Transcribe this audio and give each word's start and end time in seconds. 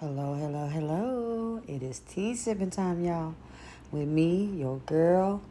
Hello, 0.00 0.32
hello, 0.32 0.66
hello. 0.66 1.62
It 1.68 1.82
is 1.82 1.98
tea 1.98 2.34
sipping 2.34 2.70
time, 2.70 3.04
y'all. 3.04 3.34
With 3.92 4.08
me, 4.08 4.46
your 4.46 4.78
girl, 4.86 5.42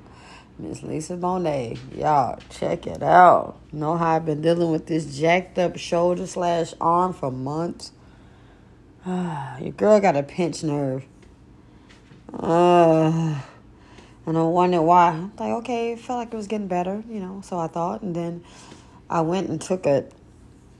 Miss 0.58 0.82
Lisa 0.82 1.18
Bonet. 1.18 1.76
Y'all, 1.94 2.38
check 2.48 2.86
it 2.86 3.02
out. 3.02 3.58
Know 3.70 3.98
how 3.98 4.16
I've 4.16 4.24
been 4.24 4.40
dealing 4.40 4.72
with 4.72 4.86
this 4.86 5.18
jacked 5.18 5.58
up 5.58 5.76
shoulder 5.76 6.26
slash 6.26 6.72
arm 6.80 7.12
for 7.12 7.30
months? 7.30 7.92
your 9.06 9.72
girl 9.76 10.00
got 10.00 10.16
a 10.16 10.22
pinched 10.22 10.64
nerve. 10.64 11.04
Uh, 12.32 13.38
and 14.24 14.38
I 14.38 14.42
wondered 14.42 14.84
why. 14.84 15.10
I'm 15.10 15.32
like, 15.38 15.52
okay, 15.58 15.92
it 15.92 16.00
felt 16.00 16.20
like 16.20 16.32
it 16.32 16.36
was 16.38 16.46
getting 16.46 16.66
better, 16.66 17.04
you 17.10 17.20
know, 17.20 17.42
so 17.44 17.58
I 17.58 17.66
thought. 17.66 18.00
And 18.00 18.16
then 18.16 18.42
I 19.10 19.20
went 19.20 19.50
and 19.50 19.60
took 19.60 19.84
a 19.84 20.06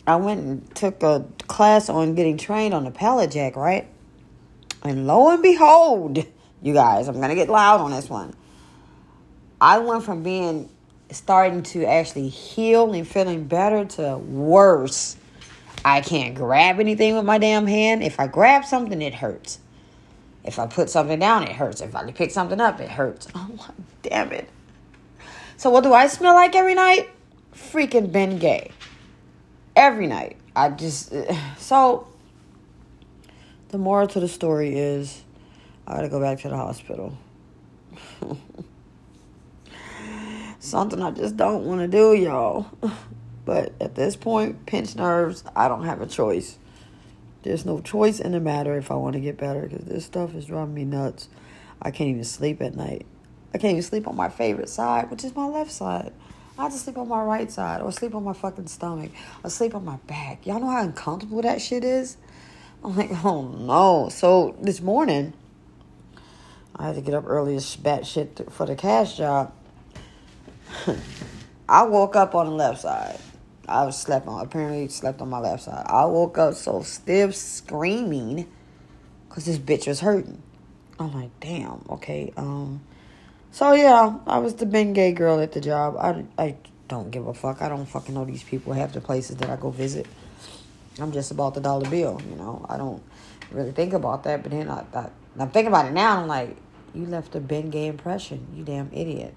I 0.08 0.16
went 0.16 0.40
and 0.40 0.74
took 0.74 1.02
a 1.02 1.26
class 1.48 1.90
on 1.90 2.14
getting 2.14 2.38
trained 2.38 2.72
on 2.72 2.84
the 2.84 2.90
pallet 2.90 3.30
jack, 3.30 3.56
right? 3.56 3.86
And 4.82 5.06
lo 5.06 5.28
and 5.28 5.42
behold, 5.42 6.24
you 6.62 6.72
guys, 6.72 7.08
I'm 7.08 7.16
going 7.16 7.28
to 7.28 7.34
get 7.34 7.50
loud 7.50 7.82
on 7.82 7.90
this 7.90 8.08
one. 8.08 8.32
I 9.60 9.80
went 9.80 10.04
from 10.04 10.22
being 10.22 10.70
starting 11.10 11.62
to 11.62 11.84
actually 11.84 12.28
heal 12.28 12.94
and 12.94 13.06
feeling 13.06 13.44
better 13.44 13.84
to 13.84 14.16
worse. 14.16 15.18
I 15.84 16.00
can't 16.00 16.34
grab 16.34 16.80
anything 16.80 17.14
with 17.14 17.26
my 17.26 17.36
damn 17.36 17.66
hand. 17.66 18.02
If 18.02 18.18
I 18.18 18.28
grab 18.28 18.64
something, 18.64 19.02
it 19.02 19.14
hurts. 19.14 19.58
If 20.42 20.58
I 20.58 20.66
put 20.66 20.88
something 20.88 21.18
down, 21.18 21.42
it 21.42 21.52
hurts. 21.52 21.82
If 21.82 21.94
I 21.94 22.10
pick 22.12 22.30
something 22.30 22.62
up, 22.62 22.80
it 22.80 22.88
hurts. 22.88 23.28
Oh, 23.34 23.68
damn 24.02 24.32
it. 24.32 24.48
So, 25.58 25.68
what 25.68 25.84
do 25.84 25.92
I 25.92 26.06
smell 26.06 26.34
like 26.34 26.54
every 26.54 26.74
night? 26.74 27.10
Freaking 27.52 28.10
Bengay 28.10 28.70
every 29.78 30.06
night. 30.06 30.36
I 30.54 30.68
just 30.70 31.14
so 31.58 32.06
the 33.70 33.78
moral 33.78 34.06
to 34.08 34.20
the 34.20 34.28
story 34.28 34.76
is 34.76 35.22
I 35.86 35.94
gotta 35.94 36.08
go 36.08 36.20
back 36.20 36.40
to 36.40 36.48
the 36.48 36.56
hospital. 36.56 37.16
Something 40.60 41.00
I 41.00 41.12
just 41.12 41.36
don't 41.36 41.64
want 41.64 41.80
to 41.80 41.88
do, 41.88 42.14
y'all. 42.14 42.66
But 43.44 43.72
at 43.80 43.94
this 43.94 44.14
point, 44.14 44.66
pinch 44.66 44.94
nerves, 44.94 45.42
I 45.56 45.68
don't 45.68 45.84
have 45.84 46.02
a 46.02 46.06
choice. 46.06 46.58
There's 47.44 47.64
no 47.64 47.80
choice 47.80 48.20
in 48.20 48.32
the 48.32 48.40
matter 48.40 48.76
if 48.76 48.90
I 48.90 48.94
want 48.96 49.14
to 49.14 49.20
get 49.20 49.38
better 49.38 49.62
because 49.62 49.86
this 49.86 50.04
stuff 50.04 50.34
is 50.34 50.44
driving 50.44 50.74
me 50.74 50.84
nuts. 50.84 51.30
I 51.80 51.90
can't 51.90 52.10
even 52.10 52.24
sleep 52.24 52.60
at 52.60 52.74
night. 52.76 53.06
I 53.54 53.56
can't 53.56 53.70
even 53.70 53.82
sleep 53.82 54.06
on 54.06 54.16
my 54.16 54.28
favorite 54.28 54.68
side, 54.68 55.10
which 55.10 55.24
is 55.24 55.34
my 55.34 55.46
left 55.46 55.72
side. 55.72 56.12
I 56.58 56.62
have 56.62 56.72
to 56.72 56.78
sleep 56.78 56.98
on 56.98 57.08
my 57.08 57.22
right 57.22 57.50
side 57.50 57.80
or 57.80 57.92
sleep 57.92 58.16
on 58.16 58.24
my 58.24 58.32
fucking 58.32 58.66
stomach 58.66 59.12
or 59.44 59.50
sleep 59.50 59.76
on 59.76 59.84
my 59.84 59.96
back. 60.08 60.44
Y'all 60.44 60.58
know 60.58 60.68
how 60.68 60.82
uncomfortable 60.82 61.40
that 61.42 61.62
shit 61.62 61.84
is? 61.84 62.16
I'm 62.82 62.96
like, 62.96 63.24
oh 63.24 63.42
no. 63.42 64.08
So 64.10 64.56
this 64.60 64.80
morning, 64.80 65.34
I 66.74 66.88
had 66.88 66.96
to 66.96 67.00
get 67.00 67.14
up 67.14 67.24
early 67.28 67.54
as 67.54 67.76
bat 67.76 68.04
shit 68.04 68.40
for 68.50 68.66
the 68.66 68.74
cash 68.74 69.16
job. 69.16 69.52
I 71.68 71.84
woke 71.84 72.16
up 72.16 72.34
on 72.34 72.46
the 72.46 72.52
left 72.52 72.80
side. 72.80 73.20
I 73.68 73.84
was 73.84 73.96
slept 73.96 74.26
on, 74.26 74.40
apparently 74.40 74.88
slept 74.88 75.20
on 75.20 75.28
my 75.28 75.38
left 75.38 75.62
side. 75.62 75.84
I 75.86 76.06
woke 76.06 76.38
up 76.38 76.54
so 76.54 76.82
stiff, 76.82 77.36
screaming, 77.36 78.50
because 79.28 79.44
this 79.44 79.58
bitch 79.58 79.86
was 79.86 80.00
hurting. 80.00 80.42
I'm 80.98 81.14
like, 81.14 81.30
damn, 81.38 81.84
okay, 81.90 82.32
um, 82.36 82.80
so 83.50 83.72
yeah, 83.72 84.18
I 84.26 84.38
was 84.38 84.54
the 84.54 84.66
Bengay 84.66 85.14
girl 85.14 85.40
at 85.40 85.52
the 85.52 85.60
job. 85.60 85.96
I, 85.98 86.24
I 86.42 86.56
don't 86.88 87.10
give 87.10 87.26
a 87.26 87.34
fuck. 87.34 87.62
I 87.62 87.68
don't 87.68 87.86
fucking 87.86 88.14
know 88.14 88.24
these 88.24 88.42
people 88.42 88.72
half 88.72 88.92
the 88.92 89.00
places 89.00 89.36
that 89.36 89.50
I 89.50 89.56
go 89.56 89.70
visit. 89.70 90.06
I'm 91.00 91.12
just 91.12 91.30
about 91.30 91.54
the 91.54 91.60
dollar 91.60 91.88
bill, 91.88 92.20
you 92.28 92.36
know. 92.36 92.64
I 92.68 92.76
don't 92.76 93.02
really 93.50 93.72
think 93.72 93.92
about 93.92 94.24
that, 94.24 94.42
but 94.42 94.52
then 94.52 94.68
I, 94.68 94.84
I 94.94 95.10
I'm 95.38 95.50
thinking 95.50 95.68
about 95.68 95.86
it 95.86 95.92
now. 95.92 96.14
And 96.14 96.22
I'm 96.22 96.28
like, 96.28 96.56
you 96.94 97.06
left 97.06 97.34
a 97.36 97.40
Bengay 97.40 97.86
impression, 97.86 98.46
you 98.54 98.64
damn 98.64 98.90
idiot. 98.92 99.34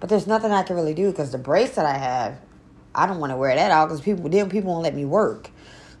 But 0.00 0.08
there's 0.08 0.26
nothing 0.26 0.50
I 0.50 0.62
can 0.62 0.76
really 0.76 0.94
do 0.94 1.10
because 1.10 1.32
the 1.32 1.38
brace 1.38 1.74
that 1.76 1.86
I 1.86 1.96
have, 1.96 2.38
I 2.94 3.06
don't 3.06 3.20
want 3.20 3.30
to 3.30 3.36
wear 3.36 3.54
that 3.54 3.70
out 3.70 3.86
because 3.86 4.00
people 4.00 4.28
then 4.28 4.48
people 4.48 4.72
won't 4.72 4.82
let 4.82 4.94
me 4.94 5.04
work, 5.04 5.50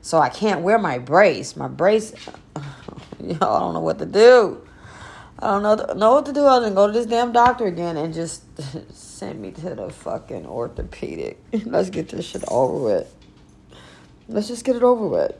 so 0.02 0.18
I 0.18 0.28
can't 0.28 0.62
wear 0.62 0.78
my 0.78 0.98
brace. 0.98 1.56
My 1.56 1.68
brace, 1.68 2.12
know, 3.20 3.36
I 3.40 3.60
don't 3.60 3.74
know 3.74 3.80
what 3.80 3.98
to 3.98 4.06
do. 4.06 4.66
I 5.44 5.60
don't 5.60 5.62
know, 5.62 5.92
know 5.92 6.14
what 6.14 6.24
to 6.24 6.32
do 6.32 6.46
other 6.46 6.64
than 6.64 6.74
go 6.74 6.86
to 6.86 6.92
this 6.94 7.04
damn 7.04 7.30
doctor 7.30 7.66
again 7.66 7.98
and 7.98 8.14
just 8.14 8.44
send 8.94 9.42
me 9.42 9.50
to 9.50 9.74
the 9.74 9.90
fucking 9.90 10.46
orthopedic. 10.46 11.38
Let's 11.66 11.90
get 11.90 12.08
this 12.08 12.24
shit 12.24 12.44
over 12.48 12.82
with. 12.82 13.14
Let's 14.26 14.48
just 14.48 14.64
get 14.64 14.74
it 14.74 14.82
over 14.82 15.06
with. 15.06 15.34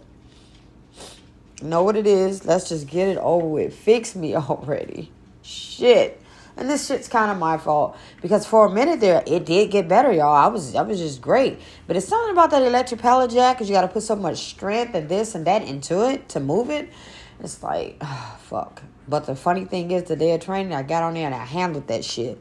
Know 1.62 1.84
what 1.84 1.96
it 1.96 2.06
is. 2.06 2.44
Let's 2.44 2.68
just 2.68 2.86
get 2.86 3.08
it 3.08 3.16
over 3.16 3.46
with. 3.46 3.74
Fix 3.74 4.14
me 4.14 4.36
already. 4.36 5.10
Shit. 5.40 6.20
And 6.58 6.68
this 6.68 6.86
shit's 6.86 7.08
kind 7.08 7.30
of 7.30 7.38
my 7.38 7.56
fault 7.56 7.96
because 8.20 8.46
for 8.46 8.66
a 8.66 8.70
minute 8.70 9.00
there, 9.00 9.24
it 9.26 9.46
did 9.46 9.70
get 9.70 9.88
better, 9.88 10.12
y'all. 10.12 10.36
I 10.36 10.48
was, 10.48 10.74
I 10.74 10.82
was 10.82 10.98
just 10.98 11.22
great. 11.22 11.58
But 11.86 11.96
it's 11.96 12.06
something 12.06 12.30
about 12.30 12.50
that 12.50 12.62
electric 12.62 13.00
pallet 13.00 13.30
jack 13.30 13.56
because 13.56 13.70
you 13.70 13.74
got 13.74 13.80
to 13.80 13.88
put 13.88 14.02
so 14.02 14.16
much 14.16 14.36
strength 14.36 14.94
and 14.94 15.08
this 15.08 15.34
and 15.34 15.46
that 15.46 15.62
into 15.62 16.06
it 16.06 16.28
to 16.28 16.40
move 16.40 16.68
it. 16.68 16.92
It's 17.40 17.62
like, 17.62 17.96
oh, 18.02 18.38
fuck. 18.42 18.82
But 19.06 19.26
the 19.26 19.36
funny 19.36 19.64
thing 19.64 19.90
is, 19.90 20.04
the 20.04 20.16
day 20.16 20.32
of 20.32 20.40
training, 20.40 20.72
I 20.72 20.82
got 20.82 21.02
on 21.02 21.14
there 21.14 21.26
and 21.26 21.34
I 21.34 21.44
handled 21.44 21.88
that 21.88 22.04
shit. 22.04 22.38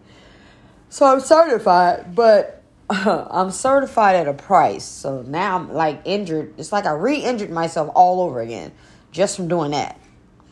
So 0.89 1.05
I'm 1.05 1.19
certified, 1.19 2.15
but 2.15 2.63
I'm 2.89 3.51
certified 3.51 4.15
at 4.15 4.27
a 4.27 4.33
price. 4.33 4.85
So 4.85 5.21
now 5.23 5.57
I'm 5.57 5.73
like 5.73 6.01
injured. 6.05 6.53
It's 6.57 6.71
like 6.71 6.85
I 6.85 6.91
re 6.91 7.17
injured 7.17 7.49
myself 7.49 7.91
all 7.95 8.21
over 8.21 8.41
again 8.41 8.71
just 9.11 9.35
from 9.35 9.47
doing 9.47 9.71
that. 9.71 9.99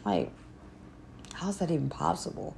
Like, 0.06 0.32
how's 1.34 1.58
that 1.58 1.72
even 1.72 1.90
possible? 1.90 2.56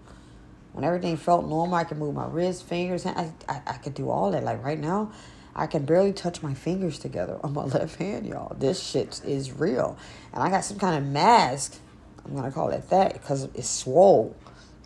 When 0.74 0.84
everything 0.84 1.18
felt 1.18 1.48
normal, 1.48 1.76
I 1.76 1.84
could 1.84 1.98
move 1.98 2.16
my 2.16 2.26
wrists, 2.28 2.62
fingers, 2.62 3.06
I, 3.06 3.32
I, 3.48 3.62
I 3.68 3.74
could 3.78 3.94
do 3.94 4.10
all 4.10 4.32
that. 4.32 4.44
Like 4.44 4.64
right 4.64 4.80
now, 4.80 5.12
I 5.56 5.68
can 5.68 5.86
barely 5.86 6.14
touch 6.14 6.42
my 6.42 6.54
fingers 6.54 6.98
together 6.98 7.40
on 7.44 7.54
my 7.54 7.64
left 7.66 7.96
hand, 7.98 8.26
y'all. 8.26 8.56
This 8.58 8.82
shit 8.82 9.22
is 9.26 9.52
real. 9.52 9.98
And 10.34 10.42
I 10.44 10.50
got 10.50 10.66
some 10.66 10.80
kind 10.80 10.98
of 10.98 11.10
mask 11.10 11.80
I'm 12.26 12.36
gonna 12.36 12.52
call 12.52 12.70
it 12.70 12.90
that 12.90 13.14
because 13.14 13.46
it's 13.54 13.70
swole. 13.70 14.36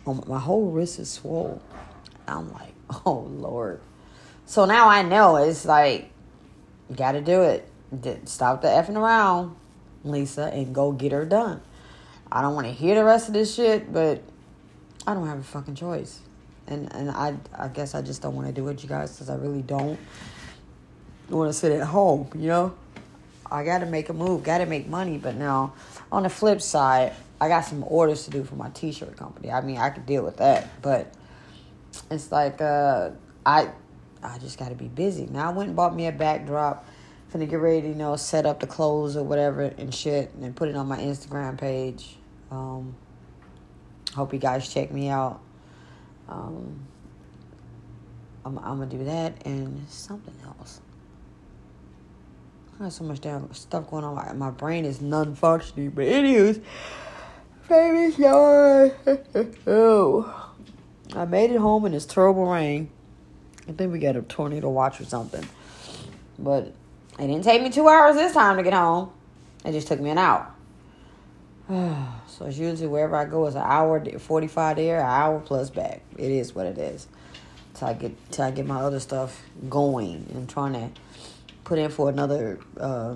Oh, 0.06 0.22
my 0.26 0.38
whole 0.38 0.70
wrist 0.70 0.98
is 0.98 1.10
swole. 1.10 1.62
I'm 2.26 2.52
like, 2.52 2.74
oh 3.06 3.20
Lord. 3.30 3.80
So 4.46 4.64
now 4.64 4.88
I 4.88 5.02
know 5.02 5.36
it's 5.36 5.64
like, 5.64 6.10
you 6.88 6.96
gotta 6.96 7.20
do 7.20 7.42
it. 7.42 7.68
Stop 8.28 8.62
the 8.62 8.68
effing 8.68 8.96
around, 8.96 9.56
Lisa, 10.04 10.44
and 10.46 10.74
go 10.74 10.92
get 10.92 11.12
her 11.12 11.24
done. 11.24 11.60
I 12.30 12.42
don't 12.42 12.54
want 12.54 12.66
to 12.66 12.72
hear 12.72 12.94
the 12.94 13.04
rest 13.04 13.28
of 13.28 13.34
this 13.34 13.54
shit, 13.54 13.90
but 13.92 14.22
I 15.06 15.14
don't 15.14 15.26
have 15.26 15.38
a 15.38 15.42
fucking 15.42 15.74
choice. 15.74 16.20
And 16.66 16.92
and 16.94 17.10
I 17.10 17.36
I 17.54 17.68
guess 17.68 17.94
I 17.94 18.02
just 18.02 18.20
don't 18.20 18.34
want 18.34 18.46
to 18.48 18.52
do 18.52 18.68
it, 18.68 18.82
you 18.82 18.88
guys, 18.88 19.12
because 19.12 19.30
I 19.30 19.36
really 19.36 19.62
don't 19.62 19.98
want 21.30 21.48
to 21.48 21.58
sit 21.58 21.72
at 21.72 21.86
home, 21.86 22.28
you 22.34 22.48
know? 22.48 22.74
I 23.50 23.64
got 23.64 23.78
to 23.78 23.86
make 23.86 24.08
a 24.08 24.12
move, 24.12 24.42
got 24.42 24.58
to 24.58 24.66
make 24.66 24.88
money. 24.88 25.18
But 25.18 25.36
now, 25.36 25.72
on 26.10 26.22
the 26.22 26.28
flip 26.28 26.60
side, 26.60 27.12
I 27.40 27.48
got 27.48 27.64
some 27.64 27.84
orders 27.86 28.24
to 28.24 28.30
do 28.30 28.44
for 28.44 28.56
my 28.56 28.70
t-shirt 28.70 29.16
company. 29.16 29.50
I 29.50 29.60
mean, 29.60 29.78
I 29.78 29.90
could 29.90 30.06
deal 30.06 30.24
with 30.24 30.38
that, 30.38 30.82
but 30.82 31.12
it's 32.10 32.32
like 32.32 32.60
uh, 32.60 33.10
I 33.44 33.70
I 34.22 34.38
just 34.38 34.58
got 34.58 34.70
to 34.70 34.74
be 34.74 34.88
busy. 34.88 35.26
Now 35.26 35.50
I 35.50 35.52
went 35.52 35.68
and 35.68 35.76
bought 35.76 35.94
me 35.94 36.06
a 36.06 36.12
backdrop. 36.12 36.86
Finna 37.32 37.48
get 37.48 37.56
ready 37.56 37.82
to, 37.82 37.88
you 37.88 37.94
know, 37.94 38.16
set 38.16 38.46
up 38.46 38.58
the 38.58 38.66
clothes 38.66 39.16
or 39.16 39.22
whatever 39.22 39.62
and 39.62 39.94
shit 39.94 40.32
and 40.40 40.56
put 40.56 40.68
it 40.68 40.76
on 40.76 40.88
my 40.88 40.98
Instagram 40.98 41.58
page. 41.58 42.16
Um, 42.50 42.96
hope 44.14 44.32
you 44.32 44.38
guys 44.38 44.72
check 44.72 44.90
me 44.90 45.08
out. 45.10 45.40
Um, 46.28 46.86
I'm, 48.44 48.58
I'm 48.58 48.78
gonna 48.78 48.86
do 48.86 49.04
that 49.04 49.46
and 49.46 49.86
something 49.88 50.34
else. 50.44 50.80
I 52.78 52.84
got 52.84 52.92
so 52.92 53.02
much 53.04 53.20
damn 53.20 53.52
stuff 53.54 53.90
going 53.90 54.04
on. 54.04 54.14
My, 54.14 54.32
my 54.34 54.50
brain 54.50 54.84
is 54.84 55.00
non 55.00 55.34
functioning. 55.34 55.90
But, 55.90 56.06
anyways, 56.06 56.60
baby 57.68 58.14
oh. 59.66 60.54
I 61.16 61.24
made 61.24 61.50
it 61.50 61.58
home 61.58 61.86
in 61.86 61.92
this 61.92 62.06
terrible 62.06 62.46
rain. 62.46 62.90
I 63.68 63.72
think 63.72 63.92
we 63.92 63.98
got 63.98 64.14
a 64.14 64.22
tornado 64.22 64.68
watch 64.68 65.00
or 65.00 65.04
something. 65.04 65.44
But 66.38 66.72
it 67.18 67.26
didn't 67.26 67.42
take 67.42 67.62
me 67.62 67.70
two 67.70 67.88
hours 67.88 68.14
this 68.14 68.32
time 68.32 68.56
to 68.58 68.62
get 68.62 68.74
home. 68.74 69.10
It 69.64 69.72
just 69.72 69.88
took 69.88 69.98
me 70.00 70.10
an 70.10 70.18
hour. 70.18 70.46
so 71.68 72.46
it's 72.46 72.58
usually 72.58 72.86
wherever 72.86 73.16
I 73.16 73.24
go 73.24 73.46
is 73.46 73.56
an 73.56 73.62
hour, 73.64 74.04
45 74.18 74.76
there, 74.76 75.00
an 75.00 75.06
hour 75.06 75.40
plus 75.40 75.70
back. 75.70 76.02
It 76.16 76.30
is 76.30 76.54
what 76.54 76.66
it 76.66 76.78
is. 76.78 77.08
Till 77.74 77.88
I 77.88 77.94
get 77.94 78.30
till 78.30 78.44
I 78.44 78.50
get 78.52 78.66
my 78.66 78.80
other 78.80 79.00
stuff 79.00 79.42
going 79.68 80.26
and 80.32 80.48
trying 80.48 80.72
to 80.72 80.90
put 81.68 81.78
in 81.78 81.90
for 81.90 82.08
another 82.08 82.58
uh, 82.80 83.14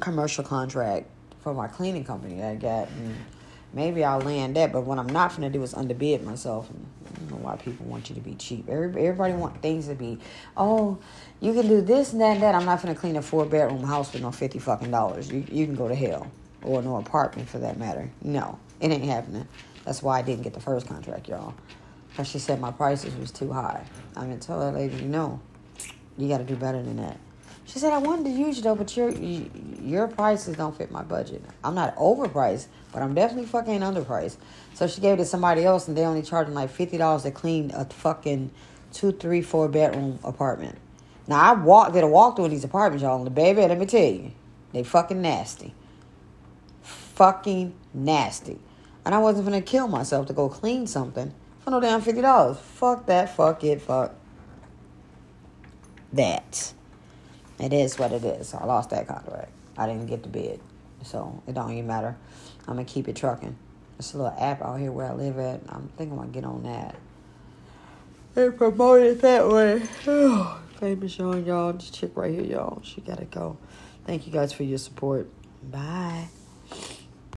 commercial 0.00 0.44
contract 0.44 1.06
for 1.40 1.52
my 1.52 1.66
cleaning 1.66 2.04
company 2.04 2.42
I 2.42 2.54
got. 2.54 2.88
And 2.88 3.16
maybe 3.74 4.04
I'll 4.04 4.20
land 4.20 4.56
that, 4.56 4.72
but 4.72 4.82
what 4.82 4.98
I'm 4.98 5.08
not 5.08 5.30
going 5.36 5.50
to 5.50 5.58
do 5.58 5.64
is 5.64 5.74
underbid 5.74 6.22
myself. 6.24 6.70
And 6.70 6.86
I 7.06 7.18
don't 7.18 7.30
know 7.32 7.36
why 7.38 7.56
people 7.56 7.86
want 7.86 8.08
you 8.10 8.14
to 8.14 8.20
be 8.20 8.34
cheap. 8.36 8.68
Everybody 8.68 9.32
want 9.34 9.60
things 9.60 9.88
to 9.88 9.96
be, 9.96 10.18
oh, 10.56 10.98
you 11.40 11.52
can 11.52 11.66
do 11.66 11.80
this 11.80 12.12
and 12.12 12.20
that 12.20 12.34
and 12.34 12.42
that. 12.42 12.54
I'm 12.54 12.64
not 12.64 12.80
going 12.80 12.94
to 12.94 13.00
clean 13.00 13.16
a 13.16 13.22
four 13.22 13.44
bedroom 13.44 13.82
house 13.82 14.12
for 14.12 14.18
no 14.18 14.30
50 14.30 14.60
fucking 14.60 14.90
dollars. 14.92 15.30
You, 15.30 15.44
you 15.50 15.66
can 15.66 15.74
go 15.74 15.88
to 15.88 15.94
hell. 15.96 16.30
or 16.62 16.82
no 16.82 16.96
apartment 16.96 17.48
for 17.48 17.58
that 17.58 17.76
matter. 17.78 18.08
No, 18.22 18.58
it 18.80 18.90
ain't 18.92 19.04
happening. 19.04 19.48
That's 19.84 20.02
why 20.02 20.18
I 20.18 20.22
didn't 20.22 20.42
get 20.44 20.54
the 20.54 20.60
first 20.60 20.86
contract, 20.86 21.28
y'all. 21.28 21.54
Because 22.10 22.28
she 22.28 22.38
said 22.38 22.60
my 22.60 22.70
prices 22.70 23.16
was 23.16 23.30
too 23.32 23.52
high. 23.52 23.84
I 24.16 24.26
mean, 24.26 24.40
tell 24.40 24.60
that 24.60 24.74
lady, 24.74 24.96
you 24.96 25.08
know, 25.08 25.40
you 26.16 26.28
got 26.28 26.38
to 26.38 26.44
do 26.44 26.56
better 26.56 26.82
than 26.82 26.96
that. 26.96 27.18
She 27.68 27.78
said, 27.78 27.92
I 27.92 27.98
wanted 27.98 28.24
to 28.24 28.30
use 28.30 28.56
you 28.56 28.62
though, 28.62 28.74
but 28.74 28.96
your 28.96 29.10
your 29.10 30.08
prices 30.08 30.56
don't 30.56 30.74
fit 30.74 30.90
my 30.90 31.02
budget. 31.02 31.44
I'm 31.62 31.74
not 31.74 31.94
overpriced, 31.96 32.66
but 32.92 33.02
I'm 33.02 33.14
definitely 33.14 33.44
fucking 33.44 33.80
underpriced. 33.80 34.38
So 34.72 34.86
she 34.86 35.02
gave 35.02 35.14
it 35.14 35.16
to 35.18 35.24
somebody 35.26 35.64
else, 35.66 35.86
and 35.86 35.94
they 35.94 36.06
only 36.06 36.22
charging 36.22 36.54
like 36.54 36.70
fifty 36.70 36.96
dollars 36.96 37.24
to 37.24 37.30
clean 37.30 37.70
a 37.74 37.84
fucking 37.84 38.50
two, 38.94 39.12
three, 39.12 39.42
four 39.42 39.68
bedroom 39.68 40.18
apartment. 40.24 40.78
Now 41.26 41.40
I 41.40 41.52
walk 41.52 41.92
did 41.92 42.04
a 42.04 42.06
walkthrough 42.06 42.46
in 42.46 42.52
these 42.52 42.64
apartments, 42.64 43.02
y'all, 43.02 43.18
and 43.18 43.26
the 43.26 43.30
baby, 43.30 43.60
let 43.60 43.78
me 43.78 43.84
tell 43.84 44.00
you, 44.00 44.32
they 44.72 44.82
fucking 44.82 45.20
nasty, 45.20 45.74
fucking 46.80 47.74
nasty. 47.92 48.58
And 49.04 49.14
I 49.14 49.18
wasn't 49.18 49.44
gonna 49.44 49.60
kill 49.60 49.88
myself 49.88 50.26
to 50.28 50.32
go 50.32 50.48
clean 50.48 50.86
something 50.86 51.34
for 51.60 51.70
no 51.70 51.80
damn 51.80 52.00
fifty 52.00 52.22
dollars. 52.22 52.56
Fuck 52.58 53.04
that. 53.06 53.36
Fuck 53.36 53.62
it. 53.62 53.82
Fuck 53.82 54.14
that. 56.14 56.72
It 57.58 57.72
is 57.72 57.98
what 57.98 58.12
it 58.12 58.24
is. 58.24 58.54
I 58.54 58.64
lost 58.64 58.90
that 58.90 59.06
contract. 59.08 59.50
I 59.76 59.86
didn't 59.86 60.06
get 60.06 60.22
the 60.22 60.28
bid. 60.28 60.60
So 61.02 61.42
it 61.46 61.54
don't 61.54 61.72
even 61.72 61.86
matter. 61.86 62.16
I'm 62.66 62.74
gonna 62.74 62.84
keep 62.84 63.08
it 63.08 63.16
trucking. 63.16 63.56
There's 63.96 64.14
a 64.14 64.18
little 64.18 64.36
app 64.38 64.62
out 64.62 64.78
here 64.78 64.92
where 64.92 65.06
I 65.06 65.14
live 65.14 65.38
at. 65.38 65.60
I'm 65.68 65.88
thinking 65.96 66.12
I'm 66.12 66.26
gonna 66.26 66.32
get 66.32 66.44
on 66.44 66.62
that. 66.64 66.94
And 68.36 68.56
promote 68.56 69.02
it 69.02 69.20
that 69.22 69.48
way. 69.48 69.80
Famous 70.78 71.18
y'all. 71.18 71.72
This 71.72 71.90
chick 71.90 72.12
right 72.14 72.32
here, 72.32 72.44
y'all. 72.44 72.80
She 72.84 73.00
gotta 73.00 73.24
go. 73.24 73.56
Thank 74.06 74.26
you 74.26 74.32
guys 74.32 74.52
for 74.52 74.62
your 74.62 74.78
support. 74.78 75.28
Bye. 75.62 76.28